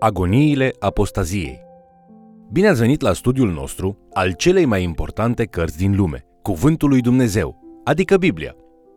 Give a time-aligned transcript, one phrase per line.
[0.00, 1.60] Agoniile apostaziei
[2.52, 7.00] Bine ați venit la studiul nostru al celei mai importante cărți din lume, Cuvântul lui
[7.00, 8.54] Dumnezeu, adică Biblia.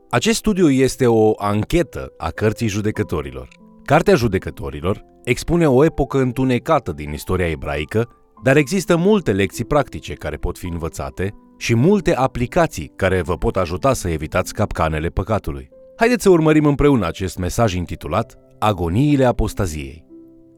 [0.10, 3.48] Acest studiu este o anchetă a cărții judecătorilor.
[3.84, 8.10] Cartea judecătorilor expune o epocă întunecată din istoria ebraică,
[8.44, 13.56] dar există multe lecții practice care pot fi învățate și multe aplicații care vă pot
[13.56, 15.70] ajuta să evitați capcanele păcatului.
[15.98, 20.11] Haideți să urmărim împreună acest mesaj intitulat Agoniile apostaziei.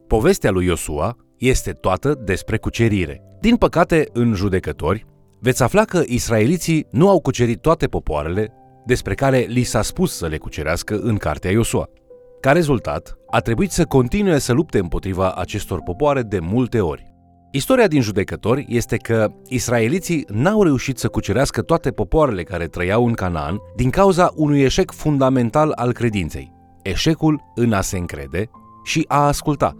[0.08, 3.22] Povestea lui Iosua este toată despre cucerire.
[3.40, 5.06] Din păcate, în judecători,
[5.40, 8.54] veți afla că israeliții nu au cucerit toate popoarele
[8.86, 11.90] despre care li s-a spus să le cucerească în cartea Iosua.
[12.40, 17.12] Ca rezultat, a trebuit să continue să lupte împotriva acestor popoare de multe ori.
[17.52, 23.14] Istoria din judecători este că israeliții n-au reușit să cucerească toate popoarele care trăiau în
[23.14, 28.50] Canaan din cauza unui eșec fundamental al credinței, eșecul în a se încrede
[28.84, 29.76] și a asculta.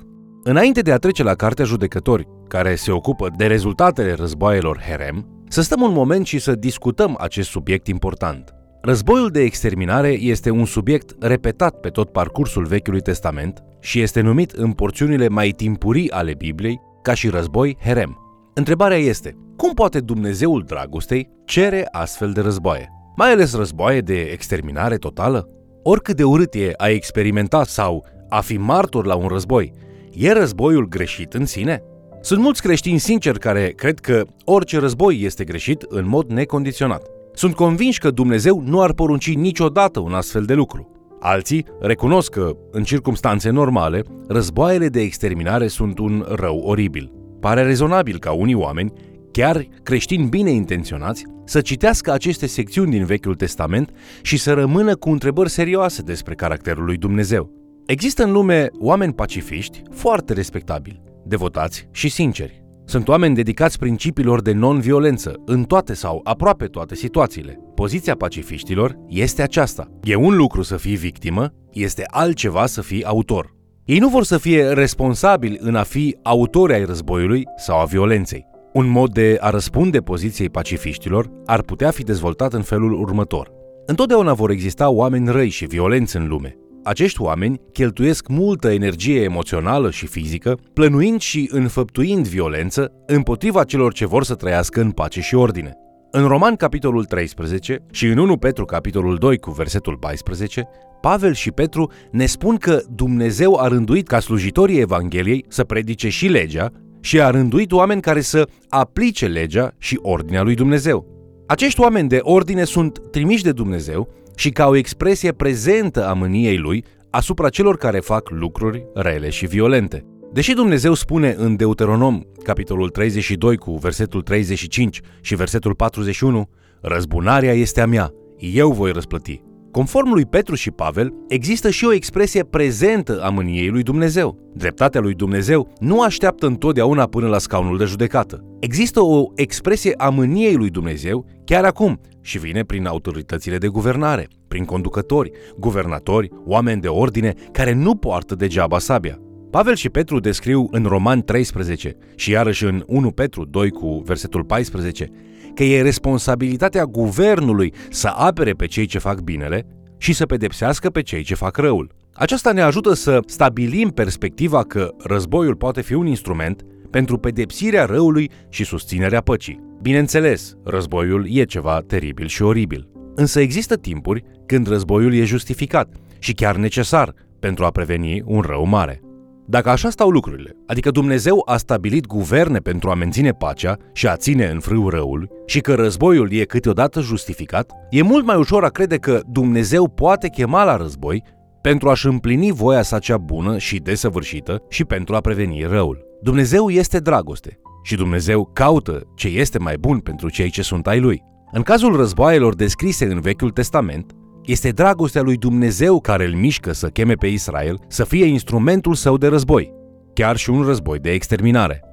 [0.46, 5.62] Înainte de a trece la Cartea Judecători, care se ocupă de rezultatele războaielor Herem, să
[5.62, 8.54] stăm un moment și să discutăm acest subiect important.
[8.82, 14.52] Războiul de exterminare este un subiect repetat pe tot parcursul Vechiului Testament și este numit
[14.52, 18.18] în porțiunile mai timpurii ale Bibliei ca și război Herem.
[18.54, 22.90] Întrebarea este, cum poate Dumnezeul dragostei cere astfel de războaie?
[23.16, 25.48] Mai ales războaie de exterminare totală?
[25.84, 29.74] Oricât de urât e a experimenta sau a fi martor la un război,
[30.14, 31.84] e războiul greșit în sine?
[32.22, 37.08] Sunt mulți creștini sinceri care cred că orice război este greșit în mod necondiționat.
[37.34, 40.88] Sunt convinși că Dumnezeu nu ar porunci niciodată un astfel de lucru.
[41.20, 47.12] Alții recunosc că, în circumstanțe normale, războaiele de exterminare sunt un rău oribil.
[47.40, 48.94] Pare rezonabil ca unii oameni,
[49.32, 53.90] chiar creștini bine intenționați, să citească aceste secțiuni din Vechiul Testament
[54.22, 57.63] și să rămână cu întrebări serioase despre caracterul lui Dumnezeu.
[57.86, 62.64] Există în lume oameni pacifiști foarte respectabili, devotați și sinceri.
[62.86, 67.60] Sunt oameni dedicați principiilor de non-violență în toate sau aproape toate situațiile.
[67.76, 69.88] Poziția pacifiștilor este aceasta.
[70.04, 73.56] E un lucru să fii victimă, este altceva să fii autor.
[73.86, 78.46] Ei nu vor să fie responsabili în a fi autori ai războiului sau a violenței.
[78.74, 83.52] Un mod de a răspunde poziției pacifiștilor ar putea fi dezvoltat în felul următor.
[83.86, 89.92] Întotdeauna vor exista oameni răi și violenți în lume, acești oameni cheltuiesc multă energie emoțională
[89.92, 95.36] și fizică, plănuind și înfăptuind violență împotriva celor ce vor să trăiască în pace și
[95.36, 95.74] ordine.
[96.12, 100.68] În Roman, capitolul 13 și în 1 Petru, capitolul 2, cu versetul 14,
[101.02, 106.28] Pavel și Petru ne spun că Dumnezeu a rânduit ca slujitorii Evangheliei să predice și
[106.28, 111.14] legea și a rânduit oameni care să aplice legea și ordinea lui Dumnezeu.
[111.48, 116.58] Acești oameni de ordine sunt trimiși de Dumnezeu și ca o expresie prezentă a mâniei
[116.58, 120.06] lui asupra celor care fac lucruri rele și violente.
[120.34, 126.50] Deși Dumnezeu spune în Deuteronom, capitolul 32 cu versetul 35 și versetul 41,
[126.82, 129.42] răzbunarea este a mea, eu voi răsplăti.
[129.72, 134.52] Conform lui Petru și Pavel, există și o expresie prezentă a mâniei lui Dumnezeu.
[134.54, 138.44] Dreptatea lui Dumnezeu nu așteaptă întotdeauna până la scaunul de judecată.
[138.60, 144.28] Există o expresie a mâniei lui Dumnezeu chiar acum și vine prin autoritățile de guvernare,
[144.48, 149.20] prin conducători, guvernatori, oameni de ordine care nu poartă degeaba sabia.
[149.50, 154.44] Pavel și Petru descriu în Roman 13 și iarăși în 1 Petru 2 cu versetul
[154.44, 155.10] 14
[155.54, 159.66] că e responsabilitatea guvernului să apere pe cei ce fac binele
[159.98, 161.92] și să pedepsească pe cei ce fac răul.
[162.14, 168.32] Aceasta ne ajută să stabilim perspectiva că războiul poate fi un instrument pentru pedepsirea răului
[168.50, 169.73] și susținerea păcii.
[169.84, 172.90] Bineînțeles, războiul e ceva teribil și oribil.
[173.16, 178.66] Însă există timpuri când războiul e justificat și chiar necesar pentru a preveni un rău
[178.66, 179.02] mare.
[179.46, 184.16] Dacă așa stau lucrurile, adică Dumnezeu a stabilit guverne pentru a menține pacea și a
[184.16, 188.70] ține în frâu răul și că războiul e câteodată justificat, e mult mai ușor a
[188.70, 191.24] crede că Dumnezeu poate chema la război
[191.62, 196.06] pentru a-și împlini voia sa cea bună și desăvârșită și pentru a preveni răul.
[196.22, 201.00] Dumnezeu este dragoste și Dumnezeu caută ce este mai bun pentru cei ce sunt ai
[201.00, 201.24] Lui.
[201.52, 204.12] În cazul războaielor descrise în Vechiul Testament,
[204.46, 209.18] este dragostea lui Dumnezeu care îl mișcă să cheme pe Israel să fie instrumentul său
[209.18, 209.74] de război,
[210.14, 211.84] chiar și un război de exterminare.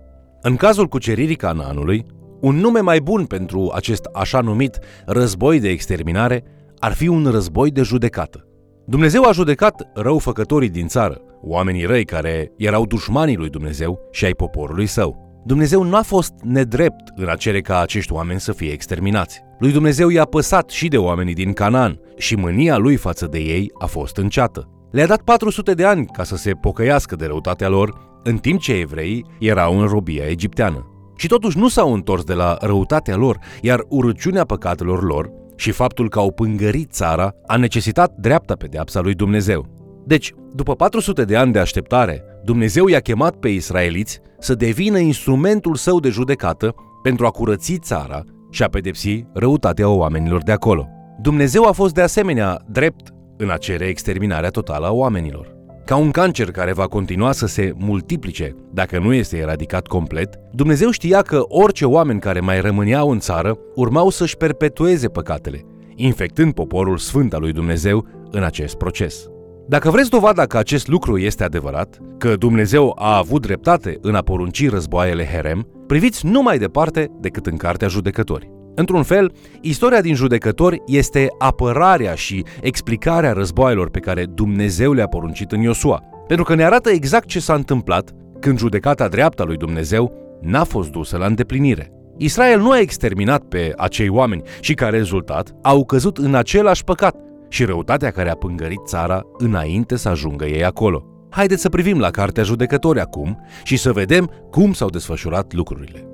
[0.43, 2.07] În cazul cuceririi Canaanului,
[2.41, 6.45] un nume mai bun pentru acest așa numit război de exterminare
[6.79, 8.45] ar fi un război de judecată.
[8.87, 14.33] Dumnezeu a judecat răufăcătorii din țară, oamenii răi care erau dușmanii lui Dumnezeu și ai
[14.33, 15.30] poporului său.
[15.45, 19.43] Dumnezeu nu a fost nedrept în a cere ca acești oameni să fie exterminați.
[19.59, 23.71] Lui Dumnezeu i-a păsat și de oamenii din Canaan și mânia lui față de ei
[23.79, 24.69] a fost înceată.
[24.91, 28.73] Le-a dat 400 de ani ca să se pocăiască de răutatea lor în timp ce
[28.73, 30.87] evreii erau în robia egipteană.
[31.17, 36.09] Și totuși nu s-au întors de la răutatea lor, iar urăciunea păcatelor lor și faptul
[36.09, 39.80] că au pângărit țara a necesitat dreapta pedeapsa lui Dumnezeu.
[40.05, 45.75] Deci, după 400 de ani de așteptare, Dumnezeu i-a chemat pe israeliți să devină instrumentul
[45.75, 50.89] său de judecată pentru a curăți țara și a pedepsi răutatea oamenilor de acolo.
[51.23, 55.59] Dumnezeu a fost de asemenea drept în a cere exterminarea totală a oamenilor.
[55.85, 60.91] Ca un cancer care va continua să se multiplice dacă nu este eradicat complet, Dumnezeu
[60.91, 65.65] știa că orice oameni care mai rămâneau în țară urmau să-și perpetueze păcatele,
[65.95, 69.29] infectând poporul sfânt al lui Dumnezeu în acest proces.
[69.71, 74.21] Dacă vreți dovada că acest lucru este adevărat, că Dumnezeu a avut dreptate în a
[74.21, 78.51] porunci războaiele Herem, priviți nu mai departe decât în Cartea Judecători.
[78.75, 85.53] Într-un fel, istoria din judecători este apărarea și explicarea războaielor pe care Dumnezeu le-a poruncit
[85.53, 90.13] în Iosua, pentru că ne arată exact ce s-a întâmplat când judecata dreapta lui Dumnezeu
[90.41, 91.93] n-a fost dusă la îndeplinire.
[92.17, 97.17] Israel nu a exterminat pe acei oameni și ca rezultat au căzut în același păcat
[97.51, 101.05] și răutatea care a pângărit țara înainte să ajungă ei acolo.
[101.31, 106.05] Haideți să privim la Cartea Judecători acum și să vedem cum s-au desfășurat lucrurile.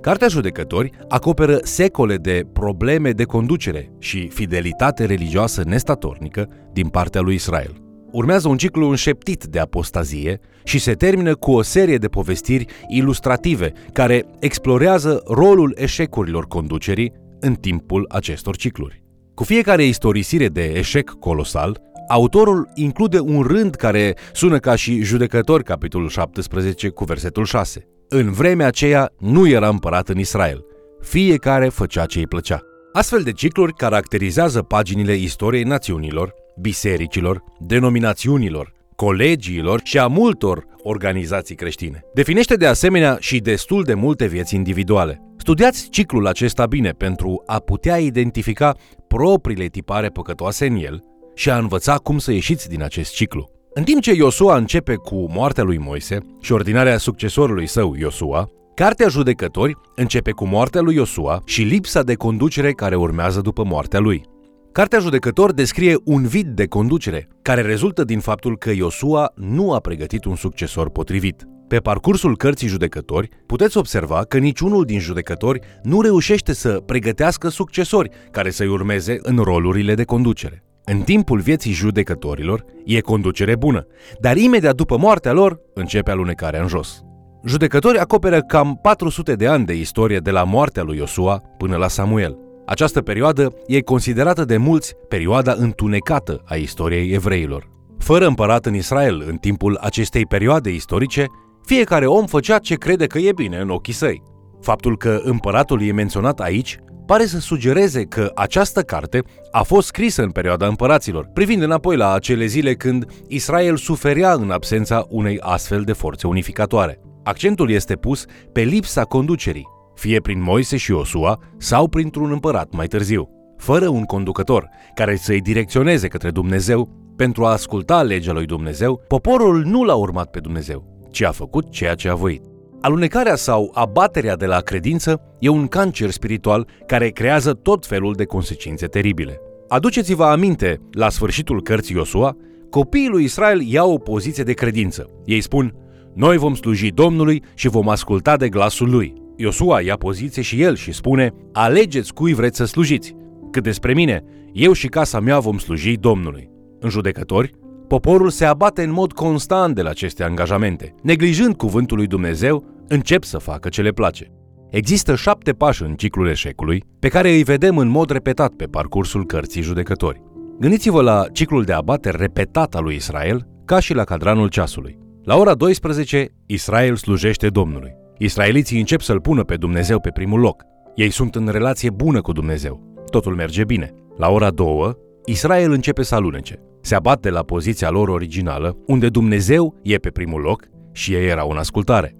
[0.00, 7.34] Cartea Judecători acoperă secole de probleme de conducere și fidelitate religioasă nestatornică din partea lui
[7.34, 7.74] Israel.
[8.10, 13.72] Urmează un ciclu înșeptit de apostazie și se termină cu o serie de povestiri ilustrative
[13.92, 19.01] care explorează rolul eșecurilor conducerii în timpul acestor cicluri.
[19.42, 25.64] Cu fiecare istorisire de eșec colosal, autorul include un rând care sună ca și judecători
[25.64, 27.88] capitolul 17 cu versetul 6.
[28.08, 30.64] În vremea aceea nu era împărat în Israel.
[31.00, 32.60] Fiecare făcea ce îi plăcea.
[32.92, 42.04] Astfel de cicluri caracterizează paginile istoriei națiunilor, bisericilor, denominațiunilor, colegiilor și a multor organizații creștine.
[42.14, 45.22] Definește de asemenea și destul de multe vieți individuale.
[45.42, 48.76] Studiați ciclul acesta bine pentru a putea identifica
[49.08, 51.04] propriile tipare păcătoase în el
[51.34, 53.50] și a învăța cum să ieșiți din acest ciclu.
[53.74, 59.08] În timp ce Iosua începe cu moartea lui Moise și ordinarea succesorului său, Iosua, Cartea
[59.08, 64.31] Judecători începe cu moartea lui Iosua și lipsa de conducere care urmează după moartea lui.
[64.72, 69.78] Cartea Judecători descrie un vid de conducere, care rezultă din faptul că Iosua nu a
[69.78, 71.46] pregătit un succesor potrivit.
[71.68, 78.08] Pe parcursul cărții judecători, puteți observa că niciunul din judecători nu reușește să pregătească succesori
[78.30, 80.64] care să-i urmeze în rolurile de conducere.
[80.84, 83.86] În timpul vieții judecătorilor e conducere bună,
[84.20, 87.02] dar imediat după moartea lor începe alunecarea în jos.
[87.44, 91.88] Judecătorii acoperă cam 400 de ani de istorie de la moartea lui Iosua până la
[91.88, 92.36] Samuel.
[92.66, 97.70] Această perioadă e considerată de mulți perioada întunecată a istoriei evreilor.
[97.98, 101.26] Fără împărat în Israel în timpul acestei perioade istorice,
[101.64, 104.22] fiecare om făcea ce crede că e bine în ochii săi.
[104.60, 110.22] Faptul că împăratul e menționat aici pare să sugereze că această carte a fost scrisă
[110.22, 115.82] în perioada împăraților, privind înapoi la acele zile când Israel suferea în absența unei astfel
[115.82, 117.00] de forțe unificatoare.
[117.24, 122.86] Accentul este pus pe lipsa conducerii, fie prin Moise și Osua sau printr-un împărat mai
[122.86, 123.28] târziu.
[123.56, 129.64] Fără un conducător care să-i direcționeze către Dumnezeu pentru a asculta legea lui Dumnezeu, poporul
[129.64, 132.42] nu l-a urmat pe Dumnezeu, ci a făcut ceea ce a voit.
[132.80, 138.24] Alunecarea sau abaterea de la credință e un cancer spiritual care creează tot felul de
[138.24, 139.40] consecințe teribile.
[139.68, 142.36] Aduceți-vă aminte, la sfârșitul cărții Iosua,
[142.70, 145.10] copiii lui Israel iau o poziție de credință.
[145.24, 145.74] Ei spun,
[146.14, 149.21] noi vom sluji Domnului și vom asculta de glasul lui.
[149.36, 153.14] Iosua ia poziție și el și spune, alegeți cui vreți să slujiți.
[153.50, 156.50] Cât despre mine, eu și casa mea vom sluji Domnului.
[156.80, 157.50] În judecători,
[157.88, 160.94] poporul se abate în mod constant de la aceste angajamente.
[161.02, 164.32] Neglijând cuvântul lui Dumnezeu, încep să facă ce le place.
[164.70, 169.26] Există șapte pași în ciclul eșecului, pe care îi vedem în mod repetat pe parcursul
[169.26, 170.22] cărții judecători.
[170.60, 174.98] Gândiți-vă la ciclul de abateri repetat al lui Israel, ca și la cadranul ceasului.
[175.24, 178.00] La ora 12, Israel slujește Domnului.
[178.18, 180.64] Israeliții încep să-L pună pe Dumnezeu pe primul loc.
[180.94, 183.04] Ei sunt în relație bună cu Dumnezeu.
[183.10, 183.90] Totul merge bine.
[184.16, 184.92] La ora 2,
[185.24, 186.62] Israel începe să alunece.
[186.80, 191.50] Se abate la poziția lor originală, unde Dumnezeu e pe primul loc și ei erau
[191.50, 192.16] în ascultare.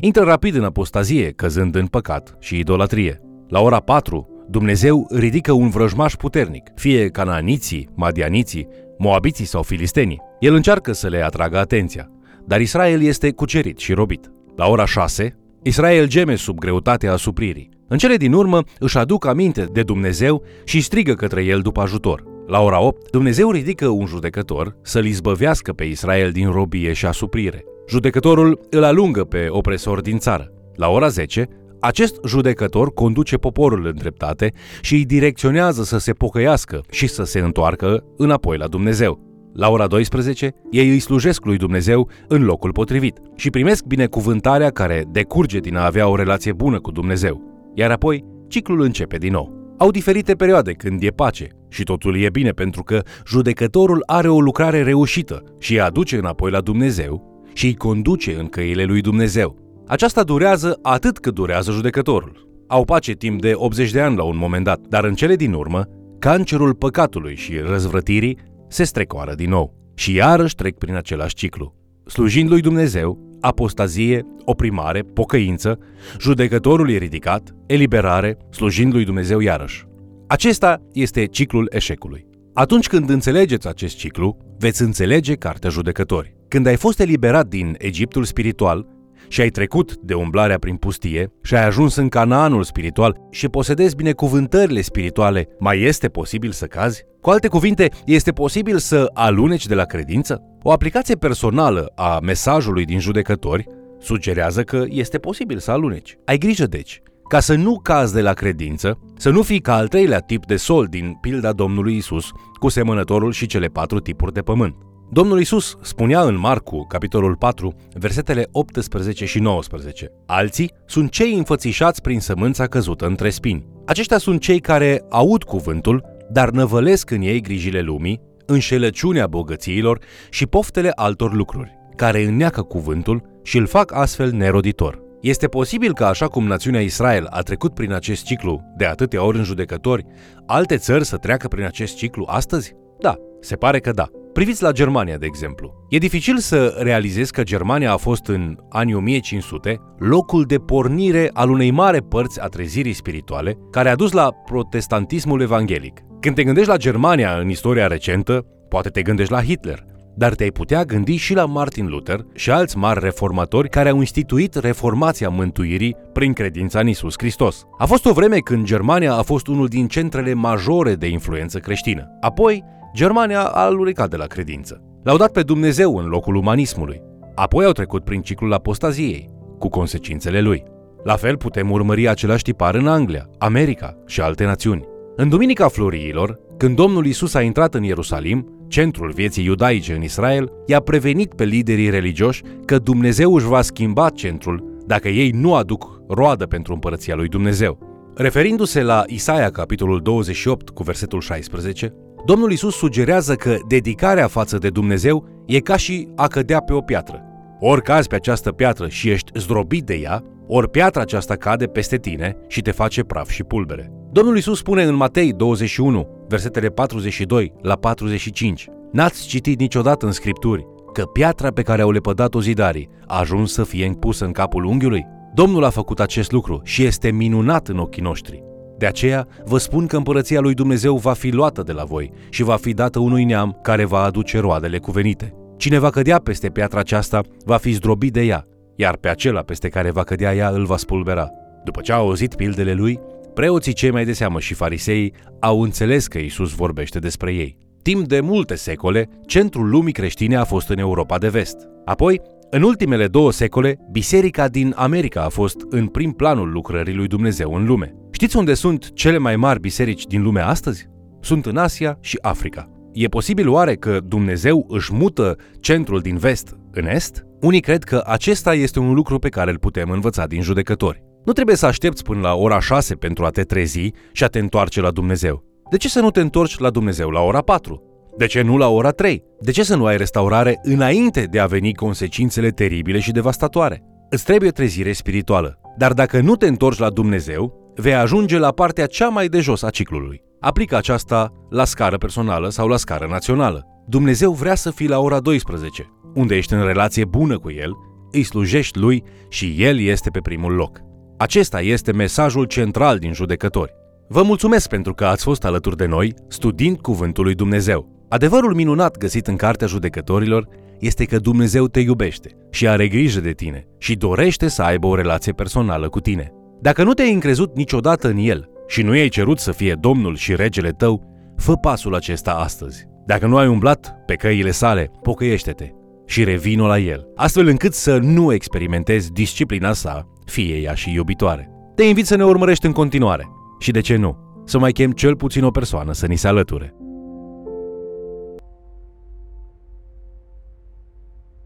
[0.00, 3.20] Intră rapid în apostazie, căzând în păcat și idolatrie.
[3.48, 8.68] La ora 4, Dumnezeu ridică un vrăjmaș puternic, fie cananiții, madianiții,
[8.98, 10.20] moabiții sau filistenii.
[10.40, 12.10] El încearcă să le atragă atenția,
[12.46, 14.30] dar Israel este cucerit și robit.
[14.60, 17.68] La ora 6, Israel geme sub greutatea asupririi.
[17.88, 22.24] În cele din urmă își aduc aminte de Dumnezeu și strigă către el după ajutor.
[22.46, 27.64] La ora 8, Dumnezeu ridică un judecător să-l izbăvească pe Israel din robie și asuprire.
[27.88, 30.52] Judecătorul îl alungă pe opresor din țară.
[30.74, 31.48] La ora 10,
[31.80, 37.38] acest judecător conduce poporul în dreptate și îi direcționează să se pocăiască și să se
[37.38, 39.29] întoarcă înapoi la Dumnezeu.
[39.52, 45.04] La ora 12, ei îi slujesc lui Dumnezeu în locul potrivit și primesc binecuvântarea care
[45.10, 47.42] decurge din a avea o relație bună cu Dumnezeu.
[47.74, 49.74] Iar apoi, ciclul începe din nou.
[49.78, 54.40] Au diferite perioade când e pace și totul e bine pentru că judecătorul are o
[54.40, 59.56] lucrare reușită și îi aduce înapoi la Dumnezeu și îi conduce în căile lui Dumnezeu.
[59.86, 62.48] Aceasta durează atât cât durează judecătorul.
[62.66, 65.52] Au pace timp de 80 de ani la un moment dat, dar în cele din
[65.52, 65.84] urmă,
[66.18, 68.38] cancerul păcatului și răzvrătirii
[68.70, 71.74] se strecoară din nou și iarăși trec prin același ciclu.
[72.06, 75.78] Slujind lui Dumnezeu, apostazie, oprimare, pocăință,
[76.18, 79.84] judecătorul e ridicat, eliberare, slujind lui Dumnezeu iarăși.
[80.26, 82.26] Acesta este ciclul eșecului.
[82.54, 86.36] Atunci când înțelegeți acest ciclu, veți înțelege cartea judecători.
[86.48, 88.86] Când ai fost eliberat din Egiptul spiritual,
[89.30, 93.96] și ai trecut de umblarea prin pustie și ai ajuns în Canaanul spiritual și posedezi
[93.96, 97.04] binecuvântările spirituale, mai este posibil să cazi?
[97.20, 100.42] Cu alte cuvinte, este posibil să aluneci de la credință?
[100.62, 103.66] O aplicație personală a mesajului din judecători
[104.00, 106.16] sugerează că este posibil să aluneci.
[106.24, 109.88] Ai grijă deci, ca să nu cazi de la credință, să nu fii ca al
[109.88, 114.40] treilea tip de sol din pilda Domnului Isus, cu semănătorul și cele patru tipuri de
[114.40, 114.74] pământ.
[115.12, 120.12] Domnul Isus spunea în Marcu, capitolul 4, versetele 18 și 19.
[120.26, 123.66] Alții sunt cei înfățișați prin sămânța căzută între spini.
[123.86, 129.98] Aceștia sunt cei care aud cuvântul, dar năvălesc în ei grijile lumii, înșelăciunea bogățiilor
[130.30, 135.02] și poftele altor lucruri, care înneacă cuvântul și îl fac astfel neroditor.
[135.20, 139.38] Este posibil ca așa cum națiunea Israel a trecut prin acest ciclu de atâtea ori
[139.38, 140.06] în judecători,
[140.46, 142.72] alte țări să treacă prin acest ciclu astăzi?
[143.00, 144.08] Da, se pare că da.
[144.32, 145.86] Priviți la Germania, de exemplu.
[145.88, 151.50] E dificil să realizezi că Germania a fost în anii 1500 locul de pornire al
[151.50, 156.00] unei mare părți a trezirii spirituale care a dus la protestantismul evanghelic.
[156.20, 159.84] Când te gândești la Germania în istoria recentă, poate te gândești la Hitler,
[160.16, 164.54] dar te-ai putea gândi și la Martin Luther și alți mari reformatori care au instituit
[164.54, 167.64] reformația mântuirii prin credința în Isus Hristos.
[167.78, 172.06] A fost o vreme când Germania a fost unul din centrele majore de influență creștină.
[172.20, 174.82] Apoi, Germania a aluricat de la credință.
[175.02, 177.02] L-au dat pe Dumnezeu în locul umanismului.
[177.34, 180.64] Apoi au trecut prin ciclul apostaziei, cu consecințele lui.
[181.04, 184.84] La fel putem urmări același tipar în Anglia, America și alte națiuni.
[185.16, 190.52] În Duminica Floriilor, când Domnul Isus a intrat în Ierusalim, centrul vieții iudaice în Israel,
[190.66, 196.02] i-a prevenit pe liderii religioși că Dumnezeu își va schimba centrul dacă ei nu aduc
[196.08, 197.88] roadă pentru împărăția lui Dumnezeu.
[198.14, 204.68] Referindu-se la Isaia, capitolul 28, cu versetul 16, Domnul Isus sugerează că dedicarea față de
[204.68, 207.22] Dumnezeu e ca și a cădea pe o piatră.
[207.60, 211.96] Ori cazi pe această piatră și ești zdrobit de ea, ori piatra aceasta cade peste
[211.96, 213.92] tine și te face praf și pulbere.
[214.12, 220.66] Domnul Isus spune în Matei 21, versetele 42 la 45, N-ați citit niciodată în Scripturi
[220.92, 225.06] că piatra pe care au lepădat-o zidarii a ajuns să fie pusă în capul unghiului?
[225.34, 228.49] Domnul a făcut acest lucru și este minunat în ochii noștri.
[228.80, 232.42] De aceea vă spun că împărăția lui Dumnezeu va fi luată de la voi și
[232.42, 235.34] va fi dată unui neam care va aduce roadele cuvenite.
[235.56, 238.44] Cine va cădea peste piatra aceasta va fi zdrobit de ea,
[238.76, 241.28] iar pe acela peste care va cădea ea îl va spulbera.
[241.64, 243.00] După ce au auzit pildele lui,
[243.34, 247.56] preoții cei mai de seamă și fariseii au înțeles că Isus vorbește despre ei.
[247.82, 251.56] Timp de multe secole, centrul lumii creștine a fost în Europa de vest.
[251.84, 252.20] Apoi,
[252.52, 257.54] în ultimele două secole, biserica din America a fost în prim planul lucrării lui Dumnezeu
[257.54, 257.94] în lume.
[258.10, 260.88] Știți unde sunt cele mai mari biserici din lume astăzi?
[261.20, 262.68] Sunt în Asia și Africa.
[262.92, 267.24] E posibil oare că Dumnezeu își mută centrul din vest în est?
[267.40, 271.02] Unii cred că acesta este un lucru pe care îl putem învăța din judecători.
[271.24, 274.38] Nu trebuie să aștepți până la ora 6 pentru a te trezi și a te
[274.38, 275.44] întoarce la Dumnezeu.
[275.70, 277.89] De ce să nu te întorci la Dumnezeu la ora 4?
[278.20, 279.22] De ce nu la ora 3?
[279.40, 283.82] De ce să nu ai restaurare înainte de a veni consecințele teribile și devastatoare?
[284.10, 285.60] Îți trebuie trezire spirituală.
[285.78, 289.62] Dar dacă nu te întorci la Dumnezeu, vei ajunge la partea cea mai de jos
[289.62, 290.22] a ciclului.
[290.40, 293.66] Aplică aceasta la scară personală sau la scară națională.
[293.88, 297.72] Dumnezeu vrea să fii la ora 12, unde ești în relație bună cu El,
[298.12, 300.80] îi slujești Lui și El este pe primul loc.
[301.18, 303.72] Acesta este mesajul central din judecători.
[304.08, 307.99] Vă mulțumesc pentru că ați fost alături de noi studiind Cuvântul lui Dumnezeu.
[308.12, 310.48] Adevărul minunat găsit în Cartea Judecătorilor
[310.78, 314.94] este că Dumnezeu te iubește și are grijă de tine și dorește să aibă o
[314.94, 316.32] relație personală cu tine.
[316.60, 320.34] Dacă nu te-ai încrezut niciodată în El și nu i-ai cerut să fie Domnul și
[320.34, 321.02] Regele tău,
[321.36, 322.84] fă pasul acesta astăzi.
[323.06, 325.70] Dacă nu ai umblat pe căile sale, pocăiește-te
[326.06, 331.50] și revino la el, astfel încât să nu experimentezi disciplina sa, fie ea și iubitoare.
[331.74, 335.16] Te invit să ne urmărești în continuare și, de ce nu, să mai chem cel
[335.16, 336.74] puțin o persoană să ni se alăture.